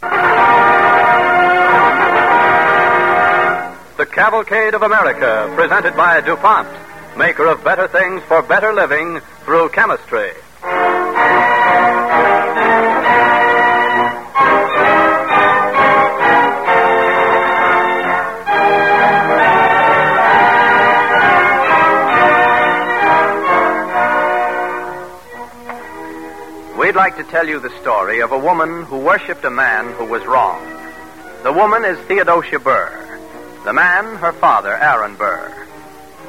[0.00, 0.08] The
[4.06, 6.68] Cavalcade of America, presented by DuPont,
[7.16, 10.30] maker of better things for better living through chemistry.
[26.88, 30.06] We'd like to tell you the story of a woman who worshipped a man who
[30.06, 30.58] was wrong.
[31.42, 33.20] The woman is Theodosia Burr.
[33.66, 35.52] The man, her father, Aaron Burr.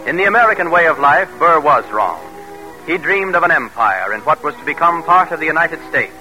[0.05, 2.19] In the American way of life, Burr was wrong.
[2.85, 6.11] He dreamed of an empire in what was to become part of the United States.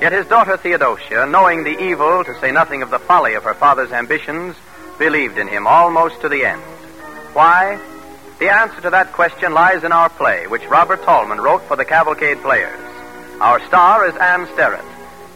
[0.00, 3.54] Yet his daughter Theodosia, knowing the evil, to say nothing of the folly of her
[3.54, 4.54] father's ambitions,
[5.00, 6.62] believed in him almost to the end.
[7.32, 7.76] Why?
[8.38, 11.84] The answer to that question lies in our play, which Robert Tallman wrote for the
[11.84, 12.87] Cavalcade Players.
[13.40, 14.84] Our star is Ann Sterrett.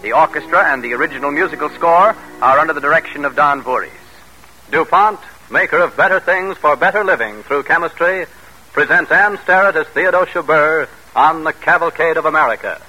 [0.03, 3.93] The orchestra and the original musical score are under the direction of Don Voorhees.
[4.73, 5.21] DuPont,
[5.53, 8.27] maker of better things for better living through chemistry,
[8.73, 12.83] presents Ann Sterrett as Theodosia Burr on the Cavalcade of America.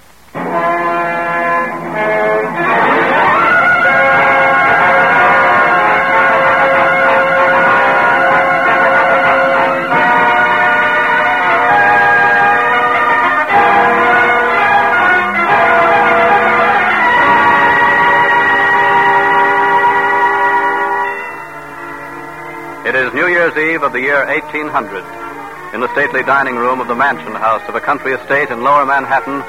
[23.63, 25.73] Eve of the year 1800.
[25.73, 28.85] In the stately dining room of the mansion house of a country estate in lower
[28.85, 29.39] Manhattan,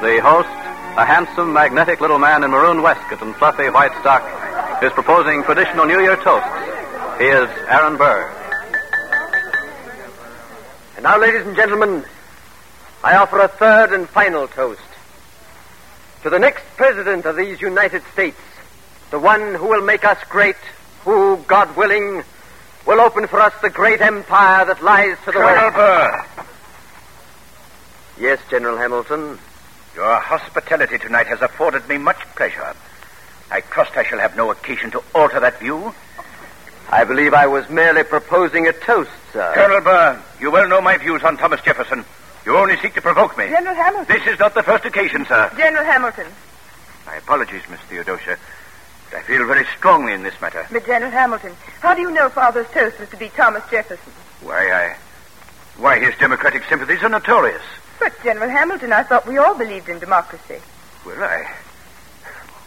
[0.00, 0.48] the host,
[0.96, 4.24] a handsome, magnetic little man in maroon waistcoat and fluffy white stock,
[4.82, 6.48] is proposing traditional New Year toasts.
[7.18, 8.32] He is Aaron Burr.
[10.96, 12.04] And now, ladies and gentlemen,
[13.04, 14.80] I offer a third and final toast.
[16.22, 18.40] To the next president of these United States,
[19.10, 20.56] the one who will make us great,
[21.04, 22.24] who, God willing,
[22.88, 25.76] will open for us the great empire that lies to the Colonel west.
[25.76, 26.24] Burr,
[28.18, 29.38] Yes, General Hamilton.
[29.94, 32.74] your hospitality tonight has afforded me much pleasure.
[33.50, 35.94] I trust I shall have no occasion to alter that view.
[36.90, 39.52] I believe I was merely proposing a toast, sir.
[39.54, 42.06] Colonel Burr, you well know my views on Thomas Jefferson.
[42.46, 43.48] You only seek to provoke me.
[43.48, 44.16] General Hamilton.
[44.16, 45.52] This is not the first occasion, sir.
[45.58, 46.26] General Hamilton.
[47.06, 48.38] My apologies, Miss Theodosia.
[49.10, 50.66] But I feel very strongly in this matter.
[50.72, 54.12] But General Hamilton, how do you know Father's toast was to be Thomas Jefferson?
[54.42, 54.96] Why, I.
[55.76, 57.62] Why, his democratic sympathies are notorious.
[57.98, 60.58] But General Hamilton, I thought we all believed in democracy.
[61.06, 61.50] Well, I.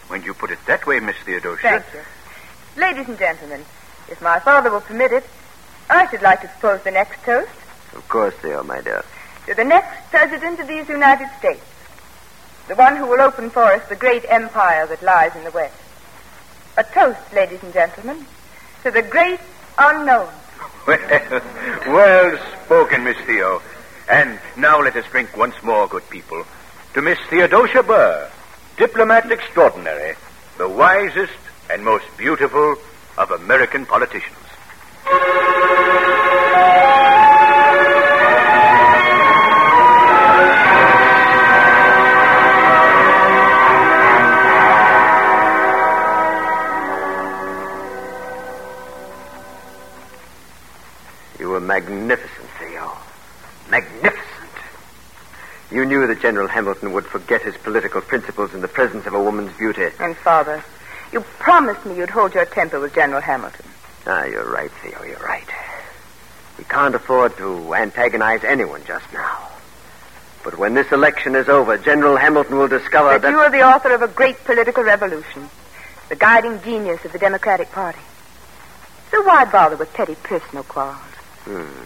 [0.08, 1.62] When you put it that way, Miss Theodosia.
[1.62, 2.80] Thank you.
[2.80, 3.64] Ladies and gentlemen,
[4.08, 5.24] if my father will permit it,
[5.90, 7.50] I should like to propose the next toast
[7.94, 9.04] Of course they are, my dear.
[9.46, 11.64] to the next president of these United States.
[12.68, 15.74] The one who will open for us the great empire that lies in the West.
[16.78, 18.24] A toast, ladies and gentlemen,
[18.82, 19.40] to the great
[19.78, 20.28] unknown.
[20.86, 20.98] Well,
[21.86, 23.62] well spoken, Miss Theo.
[24.08, 26.44] And now let us drink once more, good people,
[26.94, 28.28] to Miss Theodosia Burr,
[28.76, 30.16] diplomat extraordinary,
[30.58, 31.32] the wisest
[31.70, 32.76] and most beautiful
[33.16, 34.36] of American politicians.
[51.92, 52.96] Magnificent, Theo.
[53.70, 54.28] Magnificent.
[55.70, 59.22] You knew that General Hamilton would forget his political principles in the presence of a
[59.22, 59.86] woman's beauty.
[59.98, 60.62] And Father,
[61.12, 63.64] you promised me you'd hold your temper with General Hamilton.
[64.06, 65.46] Ah, you're right, Theo, you're right.
[66.58, 69.48] We can't afford to antagonize anyone just now.
[70.44, 73.30] But when this election is over, General Hamilton will discover That that.
[73.30, 75.48] you are the author of a great political revolution,
[76.08, 78.00] the guiding genius of the Democratic Party.
[79.10, 80.98] So why bother with petty personal quarrels?
[81.44, 81.82] Hmm.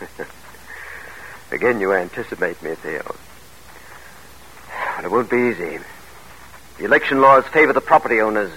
[1.52, 3.14] Again, you anticipate me, Theo.
[4.96, 5.78] But it won't be easy.
[6.78, 8.50] The election laws favor the property owners.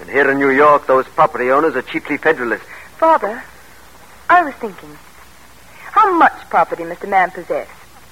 [0.00, 2.64] And here in New York, those property owners are chiefly Federalists.
[2.98, 3.42] Father,
[4.30, 4.96] I was thinking,
[5.90, 7.68] how much property must a man possess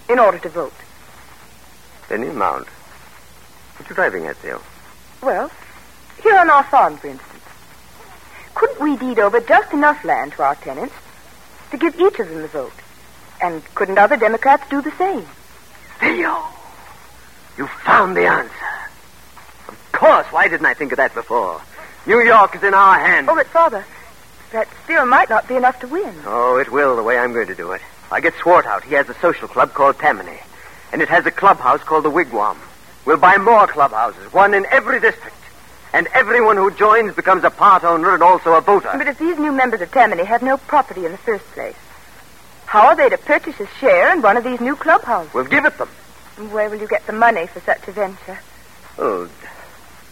[0.08, 0.74] in order to vote?
[2.10, 2.66] Any amount.
[2.66, 4.60] What are you driving at, Theo?
[5.22, 5.50] Well,
[6.22, 7.42] here on our farm, for instance.
[8.54, 10.94] Couldn't we deed over just enough land to our tenants
[11.70, 12.72] to give each of them the vote?
[13.42, 15.26] And couldn't other Democrats do the same?
[16.00, 16.44] Theo!
[17.58, 18.52] You found the answer.
[19.68, 20.26] Of course.
[20.26, 21.60] Why didn't I think of that before?
[22.06, 23.28] New York is in our hands.
[23.30, 23.84] Oh, but Father,
[24.52, 26.14] that still might not be enough to win.
[26.24, 27.80] Oh, it will, the way I'm going to do it.
[28.10, 28.84] I get Swartout.
[28.84, 30.38] He has a social club called Tammany.
[30.92, 32.56] And it has a clubhouse called the Wigwam.
[33.04, 35.35] We'll buy more clubhouses, one in every district.
[35.96, 38.90] And everyone who joins becomes a part owner and also a voter.
[38.92, 41.74] But if these new members of Tammany have no property in the first place,
[42.66, 45.32] how are they to purchase a share in one of these new clubhouses?
[45.32, 45.88] We'll give it them.
[46.36, 48.38] And where will you get the money for such a venture?
[48.98, 49.30] Oh,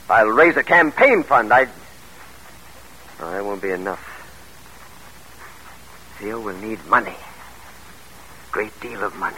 [0.09, 1.53] I'll raise a campaign fund.
[1.53, 1.67] I.
[3.21, 4.01] Oh, that won't be enough.
[6.19, 7.11] Theo will need money.
[7.11, 9.37] A Great deal of money.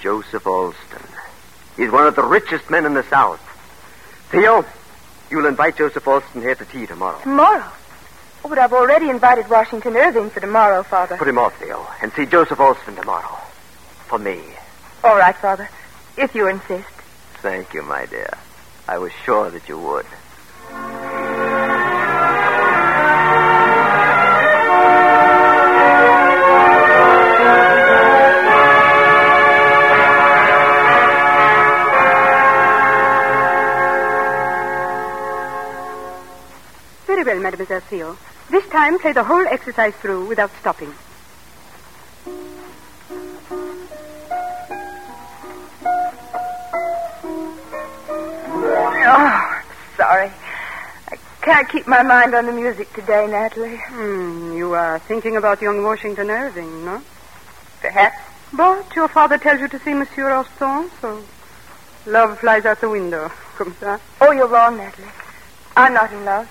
[0.00, 1.08] Joseph Alston.
[1.76, 3.40] He's one of the richest men in the South.
[4.32, 4.64] Theo,
[5.30, 7.20] you'll invite Joseph Alston here to tea tomorrow.
[7.20, 7.70] Tomorrow?
[8.42, 11.18] Oh, but I've already invited Washington Irving for tomorrow, Father.
[11.18, 13.38] Put him off, Theo, and see Joseph Alston tomorrow.
[14.06, 14.40] For me.
[15.04, 15.68] All right, Father,
[16.16, 16.88] if you insist.
[17.42, 18.32] Thank you, my dear.
[18.88, 20.06] I was sure that you would.
[37.52, 38.16] Mademoiselle Theo.
[38.48, 40.92] This time, play the whole exercise through without stopping.
[49.04, 49.62] Oh,
[49.98, 50.30] sorry.
[51.10, 53.76] I can't keep my mind on the music today, Natalie.
[53.76, 57.02] Hmm, you are thinking about young Washington Irving, no?
[57.82, 58.16] Perhaps.
[58.54, 61.22] But your father tells you to see Monsieur Alston, so
[62.06, 63.30] love flies out the window.
[63.58, 64.00] Comme ça.
[64.22, 65.08] Oh, you're wrong, Natalie.
[65.76, 66.48] I'm not in love.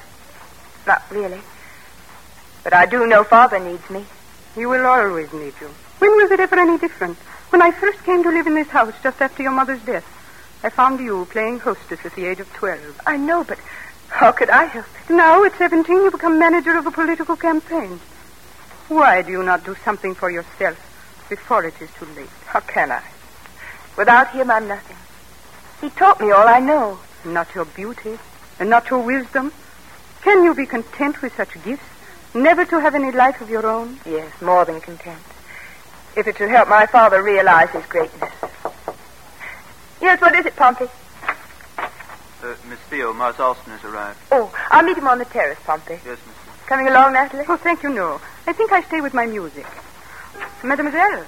[0.88, 1.42] Not really.
[2.64, 4.06] But I do know Father needs me.
[4.56, 5.70] He will always need you.
[6.00, 7.18] When was it ever any different?
[7.50, 10.06] When I first came to live in this house just after your mother's death,
[10.64, 13.02] I found you playing hostess at the age of 12.
[13.06, 13.58] I know, but
[14.10, 15.14] how could I help it?
[15.14, 18.00] Now, at 17, you become manager of a political campaign.
[18.88, 20.78] Why do you not do something for yourself
[21.30, 22.30] before it is too late?
[22.46, 23.04] How can I?
[23.98, 24.98] Without him, I'm nothing.
[25.82, 27.00] He taught me all I know.
[27.24, 28.18] Not your beauty,
[28.60, 29.52] and not your wisdom.
[30.22, 31.84] Can you be content with such gifts?
[32.34, 34.00] Never to have any life of your own?
[34.06, 35.20] Yes, more than content.
[36.16, 38.32] If it should help my father realize his greatness.
[40.02, 40.86] Yes, what is it, Pompey?
[41.78, 44.18] Uh, Miss Theo, Mars Alston has arrived.
[44.32, 45.94] Oh, I'll meet him on the terrace, Pompey.
[45.94, 46.66] Yes, Miss Theo.
[46.68, 47.46] Coming along, Natalie?
[47.48, 48.20] Oh, thank you, no.
[48.48, 49.66] I think I stay with my music.
[50.64, 51.26] Mademoiselle,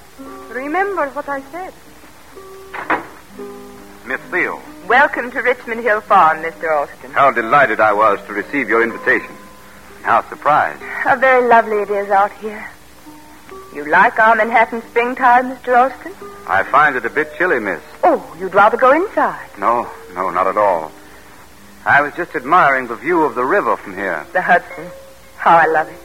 [0.50, 1.74] remember what I said.
[4.06, 6.70] Miss Theo, Welcome to Richmond Hill Farm, Mr.
[6.78, 7.12] Alston.
[7.12, 9.34] how delighted I was to receive your invitation.
[10.02, 10.82] How surprised.
[10.82, 12.70] How very lovely it is out here.
[13.74, 15.78] You like our Manhattan springtime, Mr.
[15.78, 16.14] Alston?
[16.48, 17.82] I find it a bit chilly, miss.
[18.04, 19.50] Oh, you'd rather go inside.
[19.58, 20.92] No, no, not at all.
[21.86, 24.26] I was just admiring the view of the river from here.
[24.34, 24.88] The Hudson.
[25.38, 26.00] How I love it.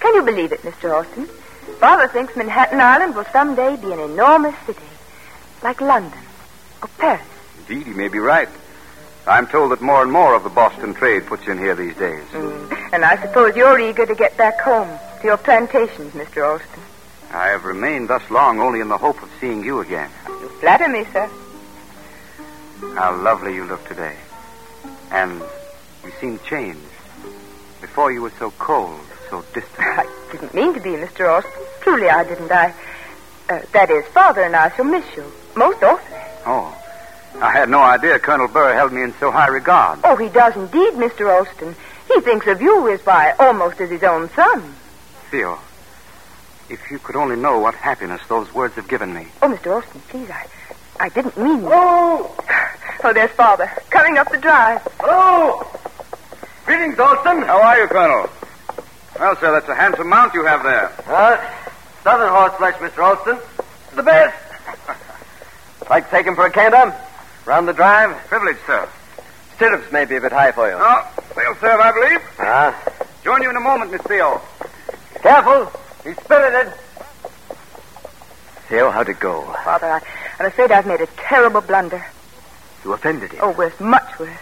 [0.00, 0.90] Can you believe it, Mr.
[0.94, 1.26] Alston?
[1.80, 4.80] Father thinks Manhattan Island will someday be an enormous city.
[5.62, 6.18] Like London
[6.82, 7.22] or Paris.
[7.68, 8.48] Indeed, he may be right.
[9.26, 12.24] I'm told that more and more of the Boston trade puts in here these days.
[12.92, 14.88] And I suppose you're eager to get back home
[15.20, 16.48] to your plantations, Mr.
[16.48, 16.82] Alston.
[17.30, 20.10] I have remained thus long only in the hope of seeing you again.
[20.26, 21.28] You flatter me, sir.
[22.94, 24.16] How lovely you look today.
[25.10, 25.42] And
[26.04, 26.80] you seem changed.
[27.82, 28.98] Before you were so cold,
[29.28, 29.78] so distant.
[29.78, 31.28] I didn't mean to be, Mr.
[31.28, 31.52] Alston.
[31.82, 32.50] Truly, I didn't.
[32.50, 32.72] I.
[33.50, 35.30] Uh, that is, Father and I shall miss you.
[35.54, 36.18] Most awfully.
[36.46, 36.74] Oh,
[37.40, 40.00] I had no idea Colonel Burr held me in so high regard.
[40.04, 41.32] Oh, he does indeed, Mr.
[41.32, 41.76] Alston.
[42.12, 44.74] He thinks of you as by almost as his own son.
[45.30, 45.58] Theo,
[46.68, 49.28] if you could only know what happiness those words have given me.
[49.42, 49.74] Oh, Mr.
[49.74, 50.46] Alston, please, I,
[50.98, 51.62] I didn't mean.
[51.64, 52.34] Oh,
[53.04, 54.82] oh, there's Father coming up the drive.
[54.98, 55.66] Hello!
[56.66, 57.42] Greetings, Alston.
[57.42, 58.30] How are you, Colonel?
[59.18, 60.92] Well, sir, that's a handsome mount you have there.
[61.06, 61.36] Uh,
[62.02, 63.02] southern horseflesh, Mr.
[63.02, 63.38] Alston.
[63.94, 64.36] The best.
[65.90, 66.94] like to take him for a canter?
[67.48, 68.14] Round the drive?
[68.26, 68.86] Privilege, sir.
[69.56, 70.76] Stirrups may be a bit high for you.
[70.78, 72.20] Oh, they'll serve, I believe.
[72.38, 72.92] Ah.
[73.24, 74.42] Join you in a moment, Miss Theo.
[75.22, 75.72] Careful.
[76.04, 76.74] He's spirited.
[78.68, 79.44] Theo, how'd it go?
[79.64, 80.00] Father, I,
[80.38, 82.04] I'm afraid I've made a terrible blunder.
[82.84, 83.40] You offended him.
[83.42, 84.36] Oh, worse, much worse.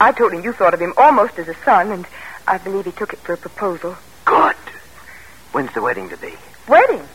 [0.00, 2.04] I told him you thought of him almost as a son, and
[2.48, 3.96] I believe he took it for a proposal.
[4.24, 4.56] Good.
[5.52, 6.34] When's the wedding to be?
[6.66, 7.06] Wedding?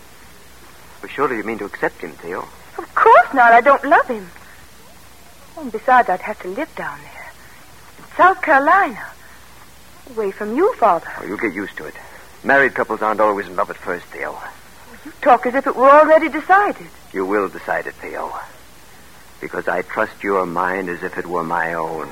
[1.01, 2.47] Well, surely you mean to accept him, Theo.
[2.77, 3.51] Of course not.
[3.51, 4.25] I don't love him.
[5.59, 7.31] And besides, I'd have to live down there.
[7.97, 9.05] In South Carolina.
[10.11, 11.07] Away from you, Father.
[11.19, 11.93] Oh, you'll get used to it.
[12.43, 14.37] Married couples aren't always in love at first, Theo.
[15.05, 16.87] You talk as if it were already decided.
[17.11, 18.33] You will decide it, Theo.
[19.41, 22.09] Because I trust your mind as if it were my own.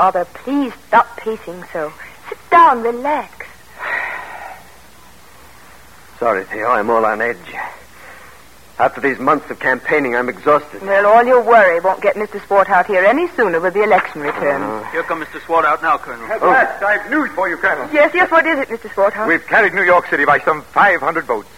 [0.00, 1.92] Father, please stop pacing so.
[2.30, 3.46] Sit down, relax.
[6.18, 7.36] Sorry, Theo, I'm all on edge.
[8.78, 10.80] After these months of campaigning, I'm exhausted.
[10.80, 12.40] Well, all your worry won't get Mr.
[12.40, 14.64] Swartout here any sooner with the election returns.
[14.64, 14.90] Uh-huh.
[14.90, 15.38] Here comes Mr.
[15.40, 16.32] Swartout now, Colonel.
[16.32, 16.48] At oh.
[16.48, 17.86] last, I've news for you, Colonel.
[17.92, 18.88] Yes, yes, what is it, Mr.
[18.88, 19.28] Swartout?
[19.28, 21.50] We've carried New York City by some 500 votes.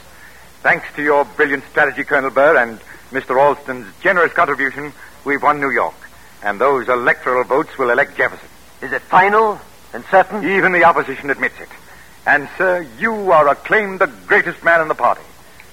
[0.63, 2.81] Thanks to your brilliant strategy, Colonel Burr, and
[3.13, 3.41] Mr.
[3.41, 4.93] Alston's generous contribution,
[5.25, 5.95] we've won New York.
[6.43, 8.49] And those electoral votes will elect Jefferson.
[8.81, 9.61] Is it final
[9.93, 10.45] and certain?
[10.45, 11.69] Even the opposition admits it.
[12.27, 15.23] And, sir, you are acclaimed the greatest man in the party.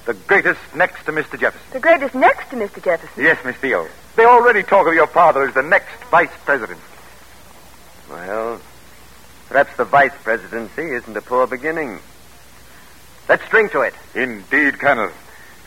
[0.06, 1.38] The greatest next to Mr.
[1.38, 1.66] Jefferson.
[1.72, 2.82] The greatest next to Mr.
[2.82, 3.22] Jefferson.
[3.22, 3.86] Yes, Miss Theo.
[4.16, 6.80] They already talk of your father as the next vice president.
[8.10, 8.60] Well,
[9.48, 12.00] perhaps the vice presidency isn't a poor beginning.
[13.28, 13.94] Let's drink to it.
[14.14, 15.12] Indeed, Colonel.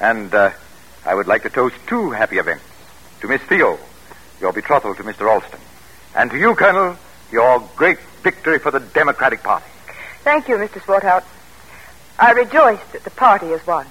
[0.01, 0.51] And uh,
[1.05, 2.65] I would like to toast two happy events.
[3.21, 3.79] To Miss Theo,
[4.43, 5.27] your betrothal to Mr.
[5.31, 5.59] Alston.
[6.15, 6.97] And to you, Colonel,
[7.31, 9.65] your great victory for the Democratic Party.
[10.23, 10.81] Thank you, Mr.
[10.81, 11.23] Swartout.
[12.19, 13.87] I rejoice that the party has won.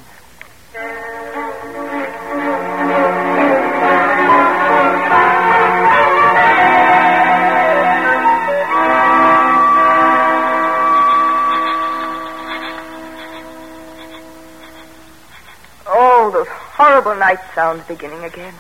[15.87, 18.55] Oh, those horrible night sounds beginning again.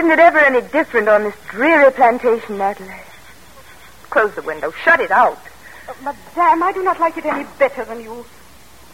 [0.00, 2.88] Isn't it ever any different on this dreary plantation, Natalie?
[4.08, 4.70] Close the window.
[4.82, 5.38] Shut it out.
[5.90, 8.24] Oh, Madame, I do not like it any better than you.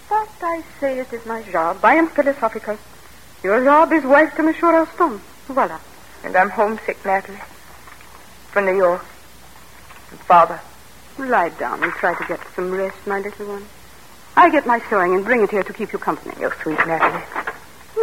[0.08, 1.78] But I say it is my job.
[1.84, 2.76] I am philosophical.
[3.44, 5.20] Your job is wife to Monsieur Alston.
[5.46, 5.78] Voila.
[6.24, 7.38] And I'm homesick, Natalie.
[8.50, 9.04] For New York.
[10.10, 10.60] And Father.
[11.20, 13.64] Lie down and try to get some rest, my little one.
[14.36, 16.34] I'll get my sewing and bring it here to keep you company.
[16.40, 17.52] You're sweet, Natalie.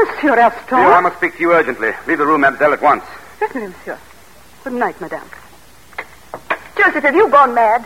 [0.06, 0.64] Monsieur Alston.
[0.68, 1.92] Theo, I must speak to you urgently.
[2.08, 3.04] Leave the room, mademoiselle, at once.
[3.40, 3.98] Certainly, monsieur.
[4.64, 5.28] Good night, madame.
[6.78, 7.86] Joseph, have you gone mad?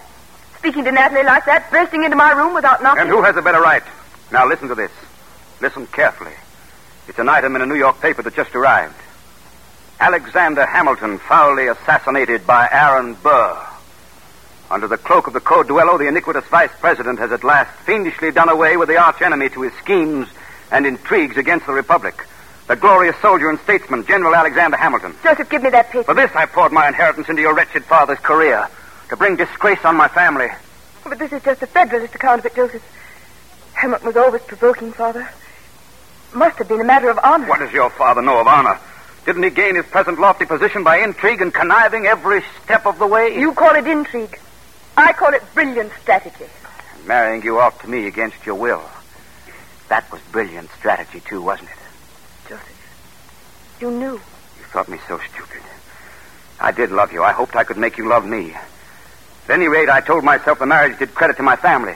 [0.58, 3.02] Speaking to Natalie like that, bursting into my room without knocking.
[3.02, 3.84] And who has a better right?
[4.32, 4.92] Now listen to this.
[5.62, 6.34] Listen carefully.
[7.08, 8.96] It's an item in a New York paper that just arrived.
[10.00, 13.66] Alexander Hamilton foully assassinated by Aaron Burr.
[14.70, 18.32] Under the cloak of the Code Duello, the iniquitous vice president has at last fiendishly
[18.32, 20.28] done away with the archenemy to his schemes
[20.72, 22.26] and intrigues against the Republic.
[22.68, 25.16] The glorious soldier and statesman, General Alexander Hamilton.
[25.24, 26.04] Joseph, give me that paper.
[26.04, 28.68] For this, I poured my inheritance into your wretched father's career.
[29.10, 30.50] To bring disgrace on my family.
[31.06, 32.84] But this is just a Federalist account of it, Joseph.
[33.74, 35.30] Hamilton was always provoking, Father.
[36.34, 37.48] Must have been a matter of honor.
[37.48, 38.78] What does your father know of honor?
[39.26, 43.08] Didn't he gain his present lofty position by intrigue and conniving every step of the
[43.08, 43.40] way?
[43.40, 44.38] You call it intrigue.
[44.98, 46.46] I call it brilliant strategy.
[47.06, 48.84] Marrying you off to me against your will.
[49.90, 52.50] That was brilliant strategy, too, wasn't it?
[52.50, 54.14] Joseph, you knew.
[54.14, 55.62] You thought me so stupid.
[56.60, 57.24] I did love you.
[57.24, 58.54] I hoped I could make you love me.
[58.54, 61.96] At any rate, I told myself the marriage did credit to my family.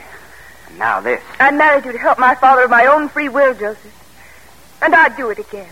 [0.68, 1.22] And now this.
[1.38, 4.78] I married you to help my father of my own free will, Joseph.
[4.80, 5.68] And I'd do it again.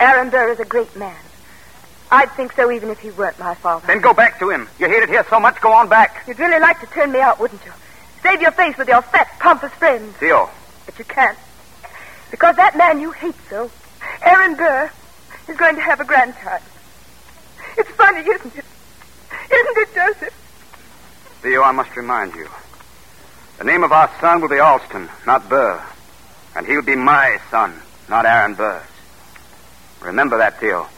[0.00, 1.16] Aaron Burr is a great man.
[2.10, 3.86] I'd think so even if he weren't my father.
[3.86, 4.68] Then go back to him.
[4.78, 6.24] You hated here so much, go on back.
[6.26, 7.72] You'd really like to turn me out, wouldn't you?
[8.22, 10.14] Save your face with your fat, pompous friends.
[10.16, 10.50] Theo.
[10.86, 11.38] But you can't.
[12.30, 13.70] Because that man you hate so,
[14.22, 14.90] Aaron Burr,
[15.48, 16.62] is going to have a grandchild.
[17.76, 18.64] It's funny, isn't it?
[19.52, 20.34] Isn't it, Joseph?
[21.42, 22.48] Theo, I must remind you.
[23.58, 25.82] The name of our son will be Alston, not Burr.
[26.54, 27.74] And he'll be my son,
[28.08, 28.82] not Aaron Burr's.
[30.00, 30.88] Remember that, Theo.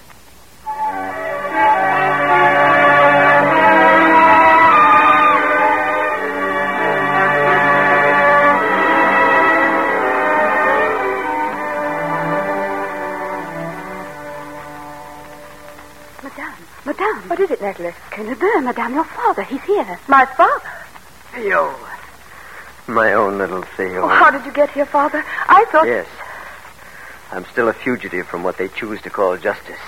[18.65, 19.43] Madame, your father.
[19.43, 19.99] He's here.
[20.09, 20.71] My father?
[21.33, 21.75] Theo.
[22.87, 24.05] My own little Theo.
[24.05, 25.23] Oh, how did you get here, Father?
[25.49, 25.87] I thought.
[25.87, 26.07] Yes.
[27.31, 29.79] I'm still a fugitive from what they choose to call justice.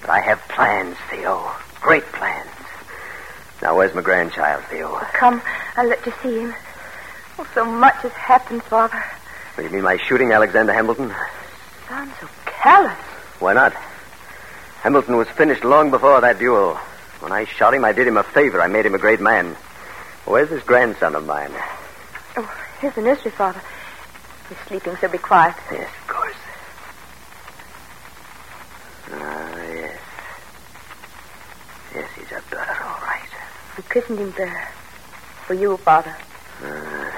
[0.00, 1.50] But I have plans, Theo.
[1.80, 2.50] Great plans.
[3.62, 4.88] Now, where's my grandchild, Theo?
[4.88, 5.40] Oh, come,
[5.76, 6.54] I'll let you see him.
[7.38, 9.02] Oh, so much has happened, Father.
[9.54, 11.12] What, you mean my shooting Alexander Hamilton?
[11.88, 12.98] Sounds so callous.
[13.38, 13.72] Why not?
[14.80, 16.78] Hamilton was finished long before that duel.
[17.20, 18.60] When I shot him, I did him a favor.
[18.60, 19.56] I made him a great man.
[20.24, 21.52] Where's this grandson of mine?
[22.36, 23.60] Oh, here's the nursery, Father.
[24.48, 25.54] He's sleeping, so be quiet.
[25.70, 26.36] Yes, of course.
[29.12, 29.98] Ah, yes.
[31.94, 33.28] Yes, he's a bird, all right.
[33.76, 34.72] We christened him there.
[35.46, 36.14] For you, Father.
[36.60, 37.10] Uh,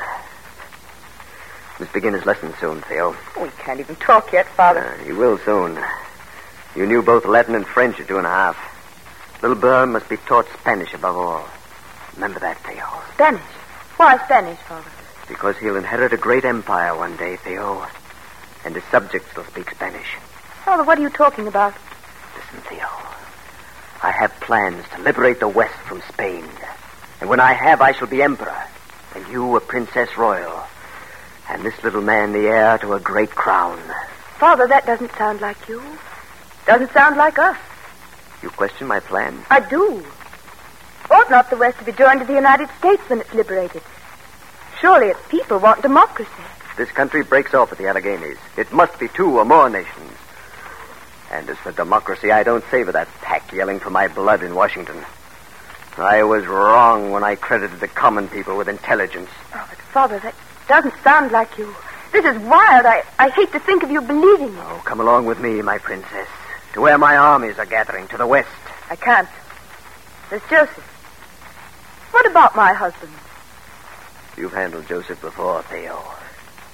[1.80, 3.16] must begin his lesson soon, Theo.
[3.36, 4.84] Oh, he can't even talk yet, Father.
[4.84, 5.78] Uh, he will soon.
[6.76, 8.57] You knew both Latin and French at two and a half.
[9.40, 11.48] Little Burr must be taught Spanish above all.
[12.14, 12.84] Remember that, Theo.
[13.14, 13.40] Spanish?
[13.96, 14.90] Why Spanish, Father?
[15.28, 17.86] Because he'll inherit a great empire one day, Theo.
[18.64, 20.16] And his subjects will speak Spanish.
[20.64, 21.74] Father, what are you talking about?
[22.34, 22.88] Listen, Theo.
[24.02, 26.44] I have plans to liberate the West from Spain.
[27.20, 28.62] And when I have, I shall be emperor.
[29.14, 30.64] And you a princess royal.
[31.48, 33.78] And this little man the heir to a great crown.
[34.38, 35.80] Father, that doesn't sound like you.
[36.66, 37.56] Doesn't sound like us.
[38.42, 39.44] You question my plan?
[39.50, 40.04] I do.
[41.10, 43.82] Ought not the West to be joined to the United States when it's liberated?
[44.80, 46.30] Surely its people want democracy.
[46.76, 48.38] This country breaks off at the Alleghenies.
[48.56, 50.12] It must be two or more nations.
[51.30, 55.04] And as for democracy, I don't savor that pack yelling for my blood in Washington.
[55.96, 59.30] I was wrong when I credited the common people with intelligence.
[59.52, 60.34] Oh, but Father, that
[60.68, 61.74] doesn't sound like you.
[62.12, 62.86] This is wild.
[62.86, 64.60] I, I hate to think of you believing it.
[64.60, 66.28] Oh, come along with me, my princess,
[66.78, 68.48] to where my armies are gathering, to the west.
[68.88, 69.28] I can't.
[70.30, 70.84] There's Joseph.
[72.12, 73.12] What about my husband?
[74.36, 76.00] You've handled Joseph before, Theo.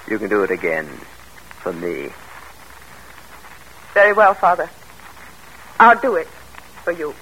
[0.07, 0.85] You can do it again.
[1.63, 2.09] For me.
[3.95, 4.69] Very well, Father.
[5.79, 6.27] I'll do it
[6.83, 7.15] for you.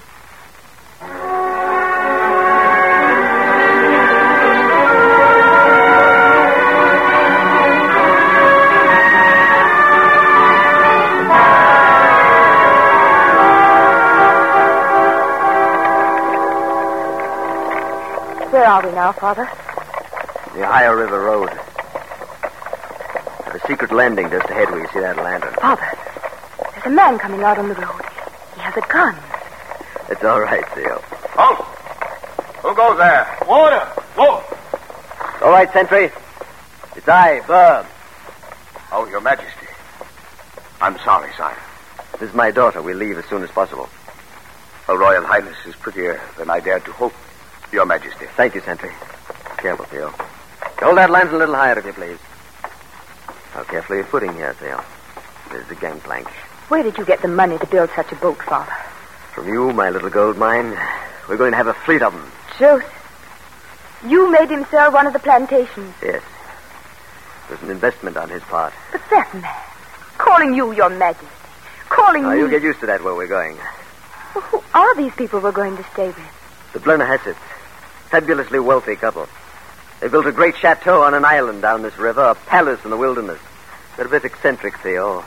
[18.54, 19.50] Where are we now, Father?
[20.54, 21.48] The Ohio River Road.
[23.46, 25.54] At a secret landing just ahead where you see that lantern.
[25.54, 25.90] Father,
[26.70, 28.00] there's a man coming out on the road.
[28.54, 29.16] He has a gun.
[30.08, 31.02] It's all right, Theo.
[31.32, 31.66] Halt!
[32.62, 33.26] Who goes there?
[33.44, 33.84] Water!
[34.14, 34.44] Whoa!
[35.44, 36.12] All right, Sentry.
[36.94, 37.84] It's I, Burr.
[38.92, 39.66] Oh, Your Majesty.
[40.80, 41.58] I'm sorry, sire.
[42.20, 42.80] This is my daughter.
[42.80, 43.88] We'll leave as soon as possible.
[44.86, 47.14] Her Royal Highness is prettier than I dared to hope,
[47.74, 48.26] Your Majesty.
[48.36, 48.92] Thank you, Sentry.
[49.58, 50.14] Careful, Theo.
[50.78, 52.18] Hold that lantern a little higher, if you please.
[53.52, 54.80] Now, carefully your footing here, Theo.
[55.50, 56.28] There's the gangplank.
[56.68, 58.72] Where did you get the money to build such a boat, Father?
[59.34, 60.78] From you, my little gold mine,
[61.28, 62.30] we're going to have a fleet of them.
[62.60, 62.88] Joseph,
[64.06, 65.94] you made him sell one of the plantations.
[66.00, 66.22] Yes.
[67.48, 68.72] It was an investment on his part.
[68.92, 69.52] But that man,
[70.16, 71.26] calling you your majesty,
[71.88, 72.38] calling Now, me...
[72.38, 73.56] you'll get used to that where we're going.
[74.36, 76.72] Well, who are these people we're going to stay with?
[76.72, 77.34] The Blennerhassetts.
[78.14, 79.28] Fabulously wealthy couple.
[79.98, 82.96] They built a great chateau on an island down this river, a palace in the
[82.96, 83.40] wilderness.
[83.96, 85.24] They're a bit eccentric, Theo.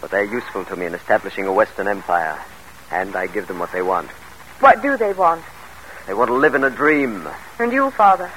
[0.00, 2.40] But they're useful to me in establishing a Western empire.
[2.90, 4.08] And I give them what they want.
[4.60, 5.44] What do they want?
[6.06, 7.28] They want to live in a dream.
[7.58, 8.28] And you, Father?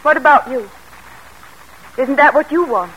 [0.00, 0.70] What about you?
[1.98, 2.92] Isn't that what you want?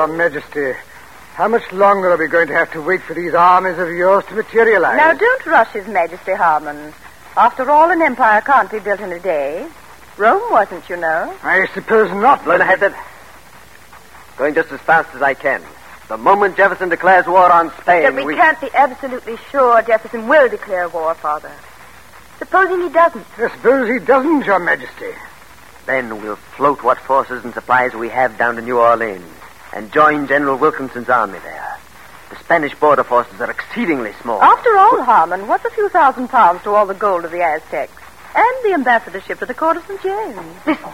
[0.00, 0.72] Your Majesty,
[1.34, 4.24] how much longer are we going to have to wait for these armies of yours
[4.28, 4.96] to materialize?
[4.96, 6.94] Now, don't rush His Majesty, Harman.
[7.36, 9.68] After all, an empire can't be built in a day.
[10.16, 11.36] Rome wasn't, you know.
[11.42, 12.40] I suppose not.
[12.44, 12.94] Blennerhassett.
[14.38, 15.62] Going just as fast as I can.
[16.08, 20.48] The moment Jefferson declares war on Spain, But we, can't be absolutely sure Jefferson will
[20.48, 21.52] declare war, Father.
[22.38, 23.26] Supposing he doesn't.
[23.36, 25.12] I suppose he doesn't, Your Majesty.
[25.84, 29.39] Then we'll float what forces and supplies we have down to New Orleans
[29.72, 31.78] and join General Wilkinson's army there.
[32.30, 34.40] The Spanish border forces are exceedingly small.
[34.42, 37.92] After all, Harman, what's a few thousand pounds to all the gold of the Aztecs?
[38.34, 40.00] And the ambassadorship to the court of St.
[40.02, 40.36] James.
[40.66, 40.90] Listen.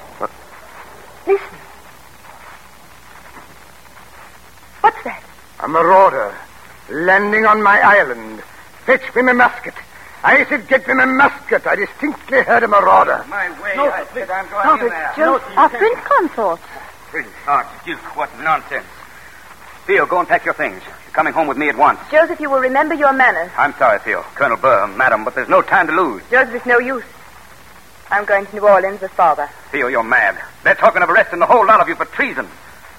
[1.27, 1.59] Listen.
[4.81, 5.23] What's that?
[5.61, 6.35] A marauder
[6.89, 8.41] landing on my island.
[8.87, 9.75] Fetch me my musket.
[10.23, 11.67] I said get me a musket.
[11.67, 13.25] I distinctly heard a marauder.
[13.29, 13.75] My way.
[13.77, 14.21] No, I please.
[14.21, 15.13] said I'm going No, in but there.
[15.17, 16.61] Just our prince consort.
[17.17, 18.85] Prince Archduke, what nonsense.
[19.87, 20.83] Theo, go and pack your things.
[20.85, 21.99] You're coming home with me at once.
[22.11, 23.51] Joseph, you will remember your manners.
[23.57, 24.21] I'm sorry, Theo.
[24.35, 26.23] Colonel Burr, madam, but there's no time to lose.
[26.31, 27.05] Joseph, it's no use.
[28.11, 29.49] I'm going to New Orleans with father.
[29.73, 30.39] Theo, you're mad.
[30.63, 32.47] They're talking of arresting the whole lot of you for treason.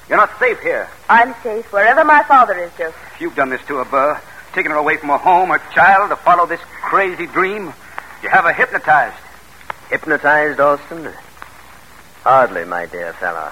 [0.10, 0.90] You're not safe here.
[1.08, 3.18] I'm safe wherever my father is, Joseph.
[3.20, 4.20] You've done this to her, Burr,
[4.54, 7.72] taken her away from her home, her child, to follow this crazy dream,
[8.24, 9.16] you have her hypnotized.
[9.92, 11.14] Hypnotized, Alston?
[12.24, 13.52] Hardly, my dear fellow.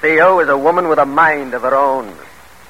[0.00, 2.14] Theo is a woman with a mind of her own.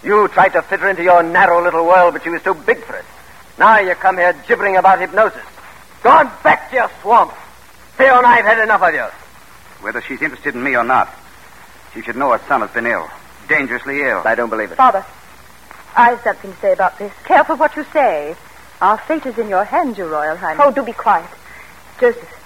[0.03, 2.79] You tried to fit her into your narrow little world, but she was too big
[2.85, 3.05] for it.
[3.59, 5.43] Now you come here gibbering about hypnosis.
[6.03, 7.33] Go on back to your swamp.
[7.97, 9.07] Theo and I have had enough of you.
[9.85, 11.09] Whether she's interested in me or not,
[11.93, 13.09] she should know her son has been ill.
[13.49, 14.23] Dangerously ill.
[14.25, 14.77] I don't believe it.
[14.77, 15.05] Father,
[15.97, 17.13] I have something to say about this.
[17.25, 18.37] Careful what you say.
[18.81, 20.65] Our fate is in your hands, Your Royal Highness.
[20.65, 21.29] Oh, do be quiet.
[22.01, 22.38] Joseph,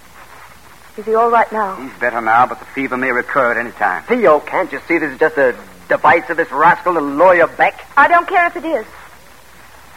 [0.97, 1.77] is he all right now?
[1.77, 4.05] He's better now, but the fever may recur at any time.
[4.05, 5.57] Theo, can't you see this is just a
[5.89, 7.87] device of this rascal to lure you back?
[7.97, 8.87] I don't care if it is.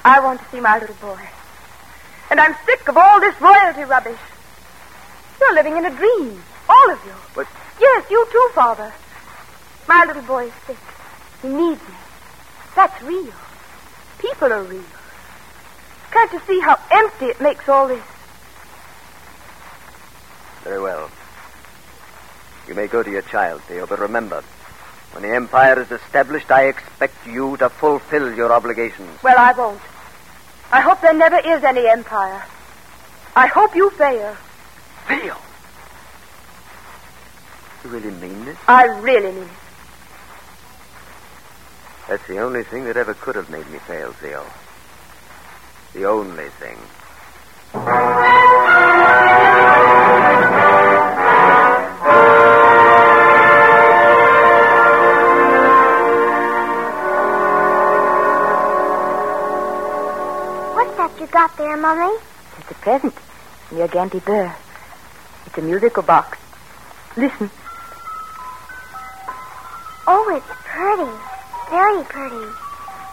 [0.04, 1.20] I want to see my little boy.
[2.30, 4.20] And I'm sick of all this royalty rubbish.
[5.40, 6.42] You're living in a dream.
[6.70, 7.14] All of you.
[7.36, 7.48] But
[7.80, 8.94] Yes, you too, Father.
[9.88, 10.78] My little boy is sick.
[11.42, 11.96] He needs me.
[12.76, 13.34] That's real.
[14.20, 14.84] People are real.
[16.12, 18.04] Can't you see how empty it makes all this?
[20.66, 21.12] Very well.
[22.68, 24.44] You may go to your child, Theo, but remember,
[25.12, 29.22] when the Empire is established, I expect you to fulfill your obligations.
[29.22, 29.80] Well, I won't.
[30.72, 32.44] I hope there never is any empire.
[33.36, 34.36] I hope you fail.
[35.08, 35.38] Theo!
[37.84, 38.58] You really mean this?
[38.68, 39.50] I really mean it.
[42.10, 44.44] That's the only thing that ever could have made me fail, Theo.
[45.94, 46.80] The only thing.
[61.08, 62.18] That you got there, Mummy?
[62.58, 64.54] It's a present from your Gampy Burr.
[65.46, 66.38] It's a musical box.
[67.16, 67.50] Listen.
[70.08, 71.12] Oh, it's pretty.
[71.70, 72.46] Very pretty.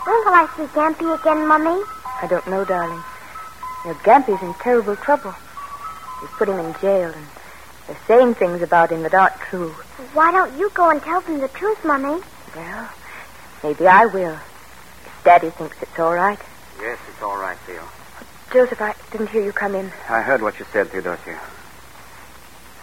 [0.04, 1.82] When will I see Gampy again, Mummy?
[2.22, 3.02] I don't know, darling.
[3.84, 5.34] Your Gampy's in terrible trouble.
[6.20, 7.26] They've put him in jail, and
[7.86, 9.70] they're saying things about him that aren't true.
[10.14, 12.22] Why don't you go and tell them the truth, Mummy?
[12.56, 12.88] Well,
[13.62, 14.38] maybe I will.
[15.04, 16.38] If Daddy thinks it's all right.
[16.80, 17.88] Yes, it's all right, Theo.
[18.52, 19.86] Joseph, I didn't hear you come in.
[20.08, 21.40] I heard what you said, Theodosia.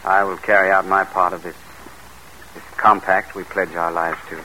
[0.03, 1.55] I will carry out my part of this
[2.55, 4.41] this compact we pledge our lives to.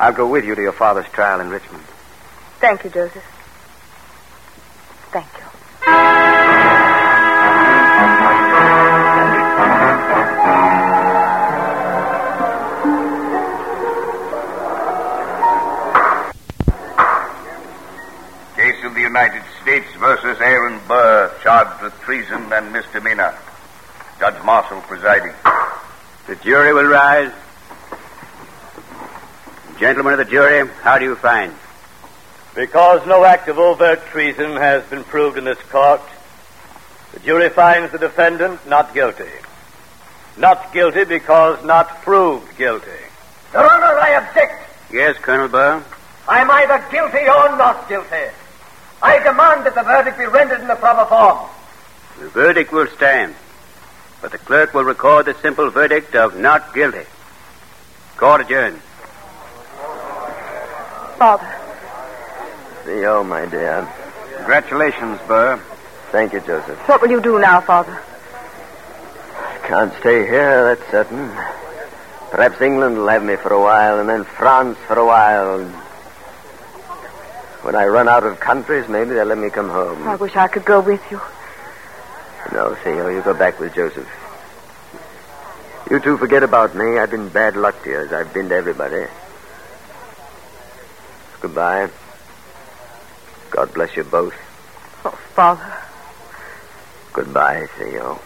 [0.00, 1.84] I'll go with you to your father's trial in Richmond.
[2.60, 3.24] Thank you, Joseph.
[5.12, 6.17] Thank you.
[21.88, 23.34] Charged with treason and misdemeanor.
[24.18, 25.32] Judge Marshall presiding.
[26.26, 27.32] The jury will rise.
[29.78, 31.54] Gentlemen of the jury, how do you find?
[32.54, 36.00] Because no act of overt treason has been proved in this court,
[37.12, 39.30] the jury finds the defendant not guilty.
[40.36, 42.90] Not guilty because not proved guilty.
[43.52, 44.54] Your Honor, I object.
[44.92, 45.82] Yes, Colonel Burr?
[46.28, 48.34] I'm either guilty or not guilty.
[49.00, 51.48] I demand that the verdict be rendered in the proper form.
[52.18, 53.34] The verdict will stand,
[54.20, 57.06] but the clerk will record the simple verdict of not guilty.
[58.16, 58.80] Court adjourned.
[61.16, 61.46] Father.
[62.84, 63.88] Theo, my dear.
[64.36, 65.60] Congratulations, Burr.
[66.10, 66.78] Thank you, Joseph.
[66.88, 68.00] What will you do now, Father?
[69.36, 71.28] I can't stay here, that's certain.
[72.30, 75.60] Perhaps England will have me for a while, and then France for a while.
[77.62, 80.08] When I run out of countries, maybe they'll let me come home.
[80.08, 81.20] I wish I could go with you.
[82.52, 84.08] No, Theo, oh, you go back with Joseph.
[85.90, 86.98] You two forget about me.
[86.98, 89.06] I've been bad luck to you, as I've been to everybody.
[91.40, 91.88] Goodbye.
[93.50, 94.34] God bless you both.
[95.04, 95.74] Oh, Father.
[97.12, 98.20] Goodbye, Theo.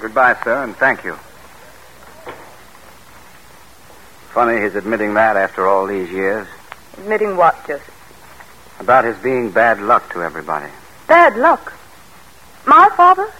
[0.00, 1.14] Goodbye, sir, and thank you.
[4.32, 6.46] Funny his admitting that after all these years.
[6.98, 7.96] Admitting what, Joseph?
[8.78, 10.70] About his being bad luck to everybody.
[11.06, 11.72] Bad luck.
[12.66, 13.30] My father?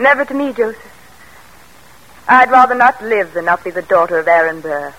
[0.00, 0.94] Never to me, Joseph.
[2.28, 4.94] I'd rather not live than not be the daughter of Aaron Burr.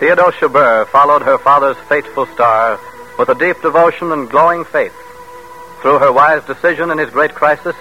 [0.00, 2.78] Theodosia Burr followed her father's fateful star
[3.18, 4.94] with a deep devotion and glowing faith.
[5.80, 7.76] Through her wise decision in his great crisis,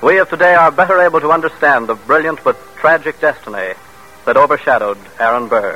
[0.00, 3.74] we of today are better able to understand the brilliant but tragic destiny
[4.24, 5.74] that overshadowed Aaron Burr.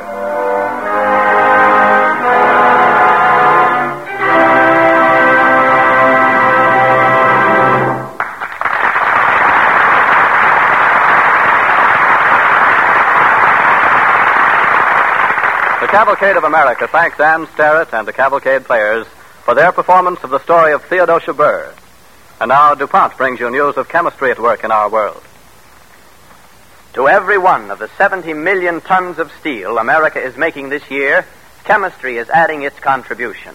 [15.80, 19.04] The Cavalcade of America thanks Ann Starrett and the Cavalcade players
[19.44, 21.74] for their performance of the story of Theodosia Burr.
[22.42, 25.22] And now DuPont brings you news of chemistry at work in our world.
[26.94, 31.24] To every one of the 70 million tons of steel America is making this year,
[31.62, 33.54] chemistry is adding its contribution.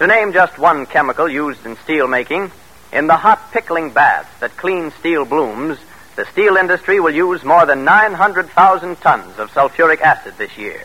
[0.00, 2.52] To name just one chemical used in steel making,
[2.92, 5.78] in the hot pickling baths that clean steel blooms,
[6.14, 10.84] the steel industry will use more than 900,000 tons of sulfuric acid this year.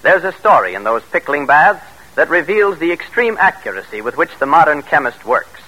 [0.00, 1.84] There's a story in those pickling baths
[2.14, 5.59] that reveals the extreme accuracy with which the modern chemist works.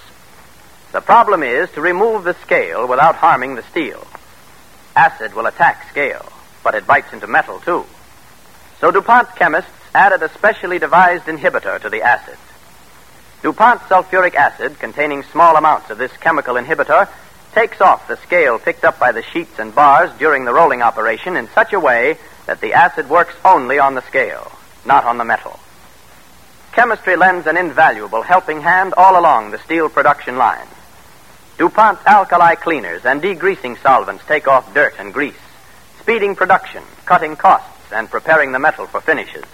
[0.93, 4.07] The problem is to remove the scale without harming the steel.
[4.95, 6.31] Acid will attack scale,
[6.63, 7.87] but it bites into metal too.
[8.79, 12.37] So DuPont chemists added a specially devised inhibitor to the acid.
[13.43, 17.09] DuPont sulfuric acid, containing small amounts of this chemical inhibitor,
[17.55, 21.37] takes off the scale picked up by the sheets and bars during the rolling operation
[21.37, 24.53] in such a way that the acid works only on the scale,
[24.85, 25.59] not on the metal.
[26.73, 30.67] Chemistry lends an invaluable helping hand all along the steel production line.
[31.63, 35.39] DuPont alkali cleaners and degreasing solvents take off dirt and grease,
[36.01, 39.45] speeding production, cutting costs, and preparing the metal for finishes.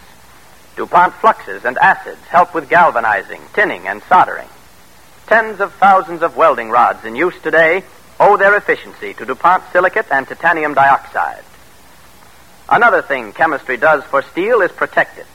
[0.77, 4.49] DuPont fluxes and acids help with galvanizing, tinning, and soldering.
[5.27, 7.85] Tens of thousands of welding rods in use today
[8.19, 11.45] owe their efficiency to DuPont silicate and titanium dioxide.
[12.71, 15.27] Another thing chemistry does for steel is protect it.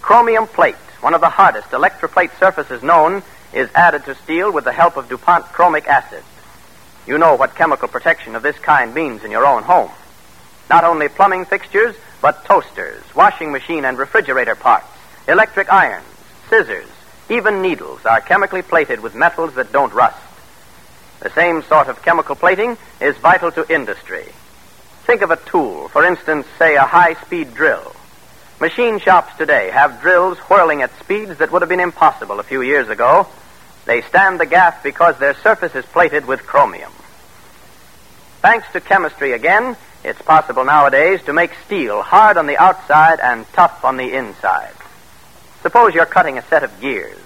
[0.00, 3.22] Chromium plate, one of the hardest electroplate surfaces known,
[3.52, 6.22] is added to steel with the help of DuPont chromic acid.
[7.06, 9.90] You know what chemical protection of this kind means in your own home.
[10.70, 14.86] Not only plumbing fixtures, but toasters, washing machine and refrigerator parts,
[15.26, 16.06] electric irons,
[16.48, 16.88] scissors,
[17.28, 20.18] even needles are chemically plated with metals that don't rust.
[21.20, 24.26] The same sort of chemical plating is vital to industry.
[25.04, 27.94] Think of a tool, for instance, say a high speed drill.
[28.60, 32.62] Machine shops today have drills whirling at speeds that would have been impossible a few
[32.62, 33.26] years ago.
[33.84, 36.92] They stand the gaff because their surface is plated with chromium.
[38.40, 43.46] Thanks to chemistry again, it's possible nowadays to make steel hard on the outside and
[43.52, 44.74] tough on the inside.
[45.62, 47.18] Suppose you're cutting a set of gears.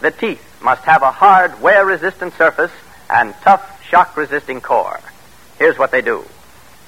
[0.00, 2.72] The teeth must have a hard, wear resistant surface
[3.08, 5.00] and tough, shock resisting core.
[5.58, 6.24] Here's what they do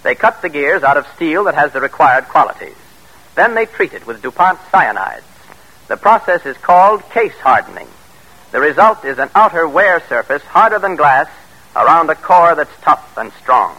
[0.03, 2.75] they cut the gears out of steel that has the required qualities.
[3.37, 5.23] Then they treat it with DuPont cyanides.
[5.87, 7.87] The process is called case hardening.
[8.53, 11.29] The result is an outer wear surface harder than glass
[11.75, 13.75] around a core that's tough and strong.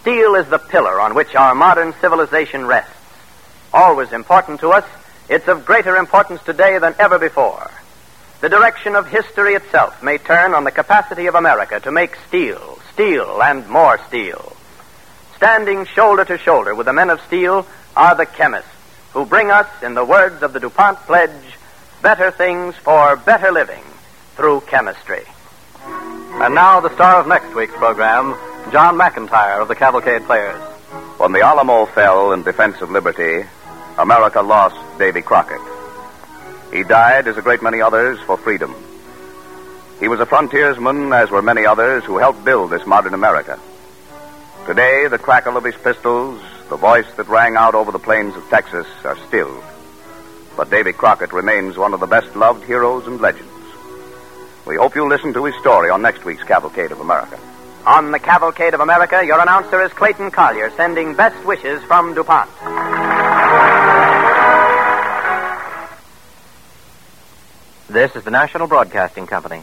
[0.00, 2.94] Steel is the pillar on which our modern civilization rests.
[3.72, 4.84] Always important to us,
[5.28, 7.70] it's of greater importance today than ever before.
[8.40, 12.78] The direction of history itself may turn on the capacity of America to make steel,
[12.92, 14.56] steel, and more steel.
[15.36, 18.70] Standing shoulder to shoulder with the men of steel are the chemists
[19.12, 21.30] who bring us, in the words of the DuPont pledge,
[22.02, 23.84] better things for better living
[24.34, 25.22] through chemistry.
[25.86, 28.34] And now the star of next week's program,
[28.72, 30.60] John McIntire of the Cavalcade Players.
[31.18, 33.46] When the Alamo fell in defense of liberty,
[33.96, 35.60] America lost Davy Crockett.
[36.72, 38.74] He died, as a great many others, for freedom.
[40.00, 43.60] He was a frontiersman, as were many others who helped build this modern America.
[44.66, 48.48] Today, the crackle of his pistols, the voice that rang out over the plains of
[48.48, 49.62] Texas, are stilled.
[50.56, 53.50] But Davy Crockett remains one of the best loved heroes and legends.
[54.66, 57.38] We hope you'll listen to his story on next week's Cavalcade of America.
[57.84, 62.48] On the Cavalcade of America, your announcer is Clayton Collyer, sending best wishes from DuPont.
[67.88, 69.62] This is the National Broadcasting Company.